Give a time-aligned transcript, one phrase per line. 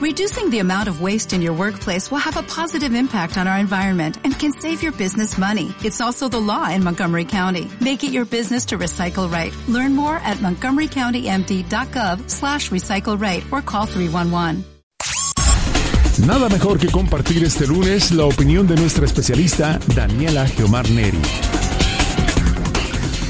[0.00, 3.58] Reducing the amount of waste in your workplace will have a positive impact on our
[3.58, 5.74] environment and can save your business money.
[5.84, 7.70] It's also the law in Montgomery County.
[7.82, 9.54] Make it your business to recycle right.
[9.68, 14.64] Learn more at montgomerycountymd.gov slash recycle right or call 311.
[16.26, 21.20] Nada mejor que compartir este lunes la opinión de nuestra especialista Daniela Geomar Neri.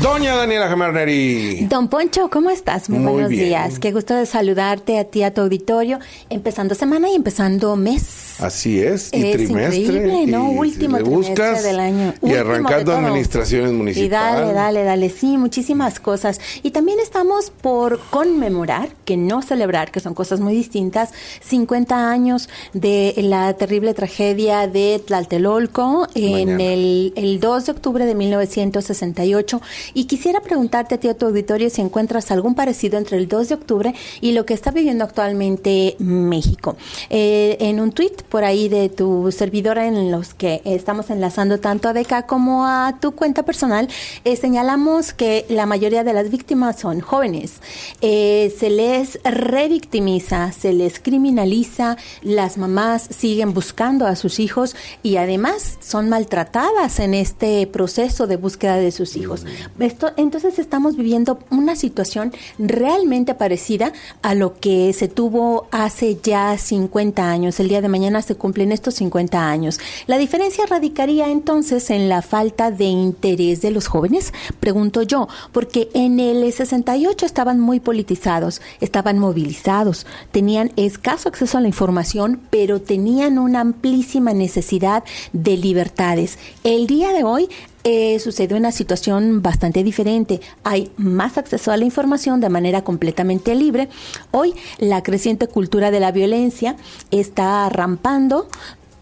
[0.03, 1.67] Doña Daniela Gemarneri.
[1.69, 2.89] Don Poncho, ¿cómo estás?
[2.89, 3.45] Muy, Muy buenos bien.
[3.45, 3.79] días.
[3.79, 5.99] Qué gusto de saludarte a ti, a tu auditorio,
[6.31, 8.30] empezando semana y empezando mes.
[8.43, 9.77] Así es, y Es trimestre.
[9.79, 10.53] increíble, ¿no?
[10.53, 12.15] y Último le buscas, del año.
[12.23, 14.11] Y Último arrancando administraciones Y municipales.
[14.11, 16.41] dale, dale, dale, sí, muchísimas cosas.
[16.63, 21.11] Y también estamos por conmemorar, que no celebrar, que son cosas muy distintas,
[21.43, 28.15] 50 años de la terrible tragedia de Tlatelolco en el, el 2 de octubre de
[28.15, 29.61] 1968.
[29.95, 33.49] Y quisiera preguntarte a ti, a tu auditorio, si encuentras algún parecido entre el 2
[33.49, 36.77] de octubre y lo que está viviendo actualmente México.
[37.11, 41.89] Eh, en un tuit por ahí de tu servidora en los que estamos enlazando tanto
[41.89, 43.89] a DECA como a tu cuenta personal,
[44.25, 47.55] eh, señalamos que la mayoría de las víctimas son jóvenes.
[48.01, 55.17] Eh, se les revictimiza, se les criminaliza, las mamás siguen buscando a sus hijos y
[55.17, 59.45] además son maltratadas en este proceso de búsqueda de sus hijos.
[59.79, 66.57] Esto, entonces estamos viviendo una situación realmente parecida a lo que se tuvo hace ya
[66.57, 67.59] 50 años.
[67.59, 69.81] El día de mañana se cumplen estos 50 años.
[70.07, 75.89] La diferencia radicaría entonces en la falta de interés de los jóvenes, pregunto yo, porque
[75.95, 82.81] en el 68 estaban muy politizados, estaban movilizados, tenían escaso acceso a la información, pero
[82.81, 86.39] tenían una amplísima necesidad de libertades.
[86.65, 87.49] El día de hoy
[87.85, 90.41] eh, sucede una situación bastante diferente.
[90.65, 93.89] Hay más acceso a la información de manera completamente libre.
[94.31, 96.77] Hoy la creciente cultura de la violencia
[97.11, 98.49] está rampando.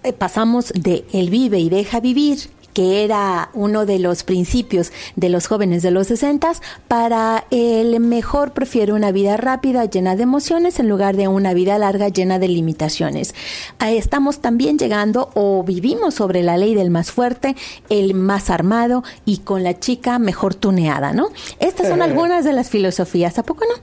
[0.04, 2.38] Eh, pasamos de el vive y deja vivir
[2.72, 6.38] que era uno de los principios de los jóvenes de los 60
[6.86, 11.76] para el mejor prefiere una vida rápida llena de emociones en lugar de una vida
[11.78, 13.34] larga llena de limitaciones.
[13.80, 17.56] Estamos también llegando o vivimos sobre la ley del más fuerte,
[17.88, 21.28] el más armado y con la chica mejor tuneada, ¿no?
[21.58, 23.74] Estas son algunas de las filosofías, ¿a poco no?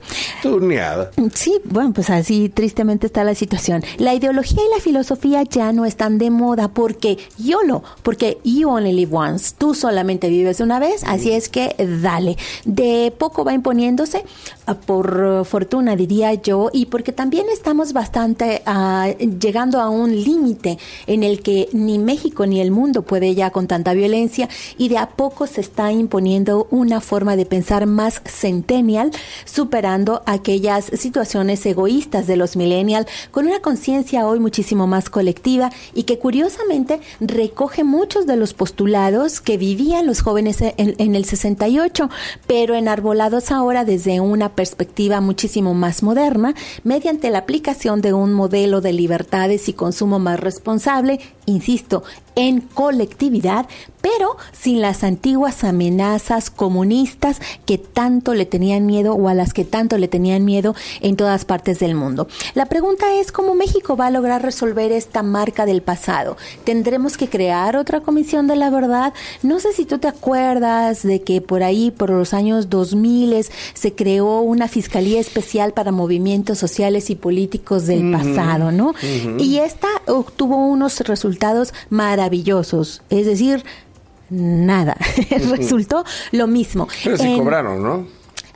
[0.42, 1.10] Turneada.
[1.34, 3.84] Sí, bueno, pues así tristemente está la situación.
[3.98, 8.92] La ideología y la filosofía ya no están de moda porque YOLO, porque you only
[8.92, 12.36] live once, tú solamente vives una vez, así es que dale.
[12.64, 14.24] De poco va imponiéndose,
[14.66, 20.78] ah, por fortuna diría yo, y porque también estamos bastante ah, llegando a un límite
[21.06, 24.48] en el que ni México ni el mundo puede ya con tanta violencia
[24.78, 29.10] y de a poco se está imponiendo una forma de pensar más centennial,
[29.44, 36.04] superando aquellas situaciones egoístas de los millennials con una conciencia hoy muchísimo más colectiva y
[36.04, 42.10] que curiosamente recoge muchos de los postulados que vivían los jóvenes en, en el 68,
[42.48, 48.80] pero enarbolados ahora desde una perspectiva muchísimo más moderna, mediante la aplicación de un modelo
[48.80, 52.02] de libertades y consumo más responsable, insisto,
[52.36, 53.66] en colectividad,
[54.00, 59.64] pero sin las antiguas amenazas comunistas que tanto le tenían miedo o a las que
[59.64, 62.28] tanto le tenían miedo en todas partes del mundo.
[62.54, 66.36] La pregunta es cómo México va a lograr resolver esta marca del pasado.
[66.64, 69.12] ¿Tendremos que crear otra comisión de la verdad?
[69.42, 73.94] No sé si tú te acuerdas de que por ahí, por los años 2000, se
[73.94, 78.94] creó una fiscalía especial para movimientos sociales y políticos del pasado, ¿no?
[79.38, 82.25] Y esta obtuvo unos resultados maravillosos,
[83.10, 83.64] es decir,
[84.30, 84.96] nada.
[85.30, 86.88] Resultó lo mismo.
[87.04, 88.06] Pero sí En- cobraron, ¿no?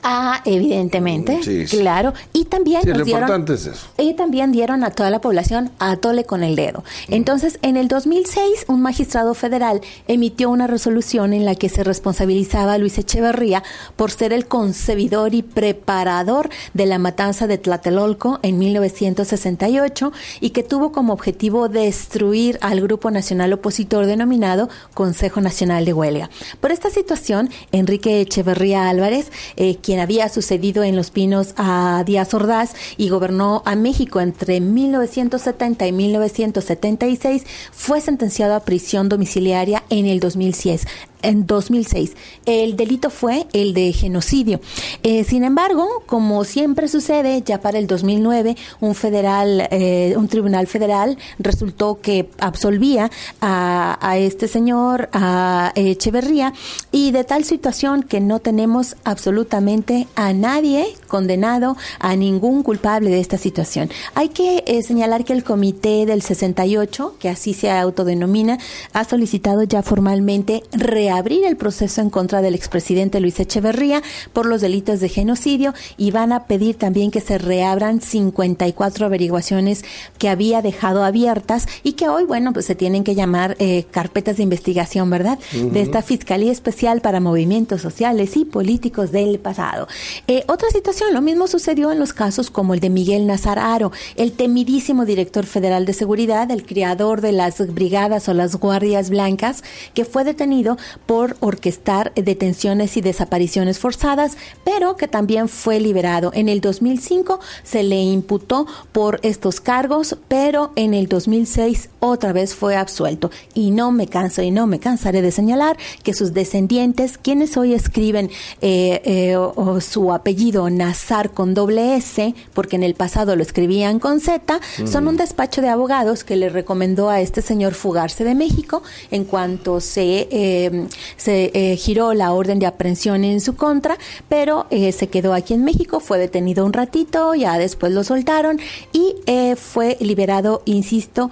[0.03, 1.79] Ah, evidentemente, Mm, sí, sí.
[1.79, 2.13] claro.
[2.33, 3.87] Y también Sí, nos dieron, importante es eso.
[3.99, 6.85] y también dieron a toda la población a tole con el dedo.
[7.09, 12.75] Entonces, en el 2006, un magistrado federal emitió una resolución en la que se responsabilizaba
[12.75, 13.63] a Luis Echeverría
[13.97, 20.63] por ser el concebidor y preparador de la matanza de Tlatelolco en 1968 y que
[20.63, 26.31] tuvo como objetivo destruir al grupo nacional opositor denominado Consejo Nacional de Huelga.
[26.61, 32.33] Por esta situación, Enrique Echeverría Álvarez, eh, quien había sucedido en Los Pinos a Díaz
[32.33, 40.07] Ordaz y gobernó a México entre 1970 y 1976, fue sentenciado a prisión domiciliaria en
[40.07, 40.87] el 2010.
[41.23, 42.17] En 2006.
[42.47, 44.61] El delito fue el de genocidio.
[45.03, 50.67] Eh, sin embargo, como siempre sucede, ya para el 2009, un federal, eh, un tribunal
[50.67, 56.53] federal resultó que absolvía a, este señor, a Echeverría,
[56.93, 63.21] y de tal situación que no tenemos absolutamente a nadie condenado, a ningún culpable de
[63.21, 63.91] esta situación.
[64.15, 68.59] Hay que eh, señalar que el comité del 68, que así se autodenomina,
[68.93, 70.63] ha solicitado ya formalmente
[71.11, 74.01] reabrir el proceso en contra del expresidente Luis Echeverría
[74.33, 79.85] por los delitos de genocidio y van a pedir también que se reabran 54 averiguaciones
[80.19, 84.37] que había dejado abiertas y que hoy, bueno, pues se tienen que llamar eh, carpetas
[84.37, 85.41] de investigación, ¿verdad?
[85.53, 89.89] De esta Fiscalía Especial para Movimientos Sociales y Políticos del pasado.
[90.29, 94.31] Eh, otra situación, lo mismo sucedió en los casos como el de Miguel Nazararo, el
[94.31, 100.05] temidísimo director federal de seguridad, el creador de las brigadas o las guardias blancas, que
[100.05, 106.31] fue detenido por orquestar detenciones y desapariciones forzadas, pero que también fue liberado.
[106.35, 112.55] En el 2005 se le imputó por estos cargos, pero en el 2006 otra vez
[112.55, 113.31] fue absuelto.
[113.55, 117.75] Y no me canso y no me cansaré de señalar que sus descendientes, quienes hoy
[117.75, 118.31] escriben
[118.61, 124.21] eh, eh, su apellido Nazar con doble S, porque en el pasado lo escribían con
[124.21, 128.83] Z, son un despacho de abogados que le recomendó a este señor fugarse de México
[129.11, 130.87] en cuanto se, eh,
[131.17, 133.99] se eh, giró la orden de aprehensión en su contra,
[134.29, 138.59] pero eh, se quedó aquí en México, fue detenido un ratito, ya después lo soltaron
[138.93, 139.17] y
[139.57, 141.31] fue liberado, insisto,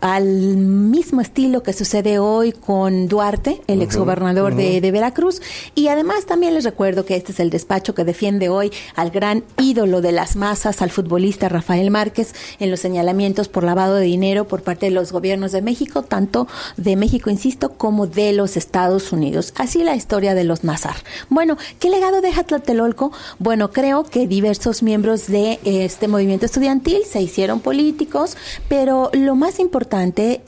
[0.00, 5.40] al mismo estilo que sucede hoy con Duarte, el exgobernador de, de Veracruz.
[5.74, 9.44] Y además también les recuerdo que este es el despacho que defiende hoy al gran
[9.58, 14.46] ídolo de las masas, al futbolista Rafael Márquez, en los señalamientos por lavado de dinero
[14.46, 16.46] por parte de los gobiernos de México, tanto
[16.76, 19.52] de México, insisto, como de los Estados Unidos.
[19.56, 20.96] Así la historia de los Nazar.
[21.28, 23.12] Bueno, ¿qué legado deja Tlatelolco?
[23.38, 28.36] Bueno, creo que diversos miembros de este movimiento estudiantil se hicieron políticos,
[28.68, 29.65] pero lo más importante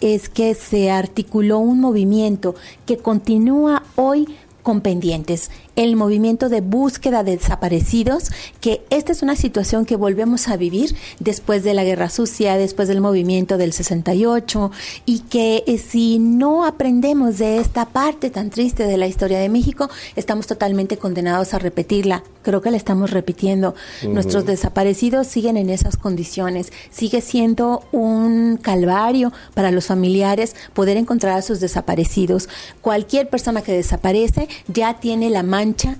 [0.00, 2.54] es que se articuló un movimiento
[2.86, 4.26] que continúa hoy
[4.62, 10.48] con pendientes el movimiento de búsqueda de desaparecidos, que esta es una situación que volvemos
[10.48, 14.72] a vivir después de la guerra sucia, después del movimiento del 68,
[15.06, 19.48] y que eh, si no aprendemos de esta parte tan triste de la historia de
[19.48, 22.24] México, estamos totalmente condenados a repetirla.
[22.42, 23.74] Creo que la estamos repitiendo.
[24.02, 26.72] Nuestros desaparecidos siguen en esas condiciones.
[26.90, 32.48] Sigue siendo un calvario para los familiares poder encontrar a sus desaparecidos.
[32.80, 35.42] Cualquier persona que desaparece ya tiene la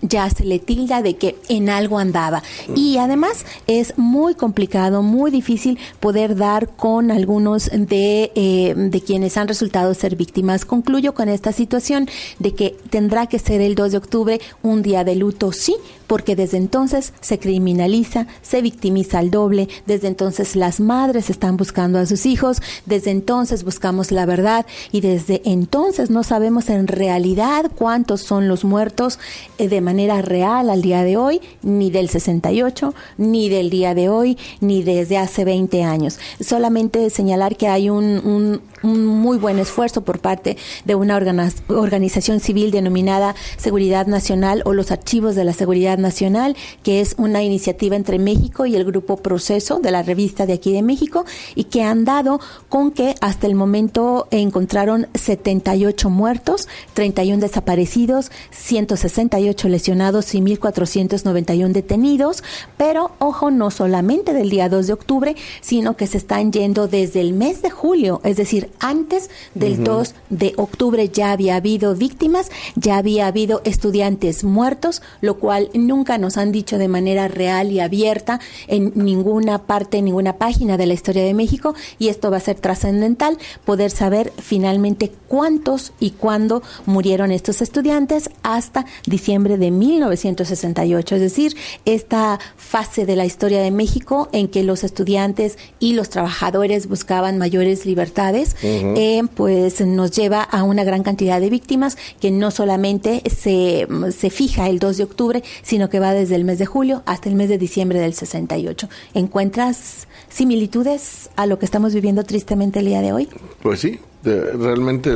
[0.03, 2.43] ya se le tilda de que en algo andaba.
[2.75, 9.37] Y además es muy complicado, muy difícil poder dar con algunos de, eh, de quienes
[9.37, 10.65] han resultado ser víctimas.
[10.65, 15.05] Concluyo con esta situación de que tendrá que ser el 2 de octubre un día
[15.05, 15.76] de luto, sí,
[16.06, 21.99] porque desde entonces se criminaliza, se victimiza al doble, desde entonces las madres están buscando
[21.99, 27.71] a sus hijos, desde entonces buscamos la verdad y desde entonces no sabemos en realidad
[27.75, 29.19] cuántos son los muertos
[29.59, 34.39] de manera real al día de hoy, ni del 68, ni del día de hoy,
[34.61, 36.19] ni desde hace 20 años.
[36.41, 43.35] Solamente señalar que hay un, muy buen esfuerzo por parte de una organización civil denominada
[43.57, 48.67] Seguridad Nacional o los Archivos de la Seguridad Nacional, que es una iniciativa entre México
[48.67, 52.41] y el Grupo Proceso de la revista de aquí de México y que han dado
[52.69, 62.43] con que hasta el momento encontraron 78 muertos, 31 desaparecidos, 168 lesionados y 1.491 detenidos,
[62.77, 67.21] pero ojo, no solamente del día 2 de octubre, sino que se están yendo desde
[67.21, 72.51] el mes de julio, es decir, antes del 2 de octubre ya había habido víctimas,
[72.75, 77.81] ya había habido estudiantes muertos, lo cual nunca nos han dicho de manera real y
[77.81, 82.39] abierta en ninguna parte, en ninguna página de la historia de México y esto va
[82.39, 89.71] a ser trascendental poder saber finalmente cuántos y cuándo murieron estos estudiantes hasta diciembre de
[89.71, 95.95] 1968, es decir, esta fase de la historia de México en que los estudiantes y
[95.95, 101.97] los trabajadores buscaban mayores libertades, eh, pues nos lleva a una gran cantidad de víctimas
[102.21, 103.87] que no solamente se,
[104.17, 107.29] se fija el 2 de octubre, sino que va desde el mes de julio hasta
[107.29, 108.88] el mes de diciembre del 68.
[109.15, 113.29] ¿Encuentras similitudes a lo que estamos viviendo tristemente el día de hoy?
[113.62, 115.15] Pues sí, realmente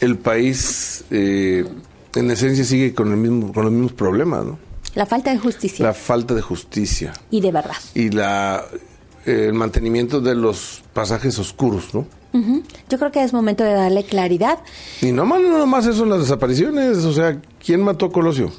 [0.00, 1.64] el, país eh,
[2.14, 4.58] en esencia sigue con, el mismo, con los mismos problemas, ¿no?
[4.94, 5.84] La falta de justicia.
[5.84, 7.12] La falta de justicia.
[7.30, 7.76] Y de verdad.
[7.94, 8.64] Y la,
[9.26, 12.06] el mantenimiento de los pasajes oscuros, ¿no?
[12.32, 14.58] Yo creo que es momento de darle claridad.
[15.00, 16.98] Y no más, no más eso en las desapariciones.
[17.04, 18.50] O sea, ¿quién mató a Colosio?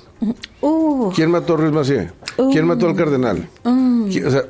[0.62, 2.12] Uh, ¿Quién mató a Ruiz Macié?
[2.52, 3.48] ¿Quién mató al cardenal?
[3.64, 4.44] ¿Qui- O sea,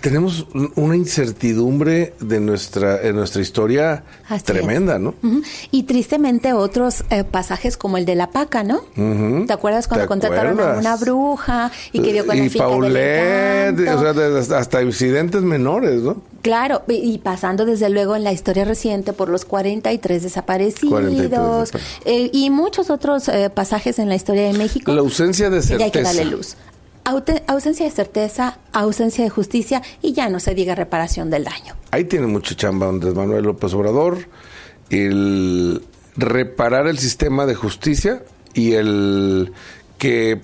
[0.00, 5.14] tenemos un- una incertidumbre de nuestra, en nuestra historia Así tremenda, ¿no?
[5.70, 8.80] Y tristemente otros eh, pasajes como el de la paca, ¿no?
[9.46, 12.58] ¿Te acuerdas cuando ¿Te contrataron a una bruja y que dio con la y del
[12.58, 13.98] Paulette, encanto?
[13.98, 16.16] o sea, de- hasta, incidentes menores, ¿no?
[16.42, 21.30] Claro, y- y pasando desde luego en la historia reciente por los 43 desaparecidos 43
[21.30, 21.72] desaparecidos.
[22.04, 24.92] eh, y muchos otros eh, pasajes en la historia de México.
[24.92, 26.14] La ausencia de que ya hay que certeza.
[26.18, 26.56] darle luz.
[27.06, 31.76] Ausencia de certeza, ausencia de justicia y ya no se diga reparación del daño.
[31.92, 34.28] Ahí tiene mucha chamba Andrés Manuel López Obrador,
[34.90, 35.82] el
[36.16, 38.22] reparar el sistema de justicia
[38.54, 39.52] y el
[39.98, 40.40] que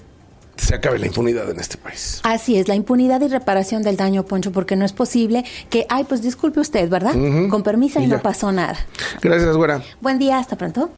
[0.57, 2.21] se acabe la impunidad en este país.
[2.23, 6.05] Así es, la impunidad y reparación del daño, Poncho, porque no es posible que, ay,
[6.05, 7.15] pues disculpe usted, ¿verdad?
[7.49, 8.77] Con permiso y, Y no pasó nada.
[9.21, 9.83] Gracias, güera.
[10.01, 10.91] Buen día, hasta pronto.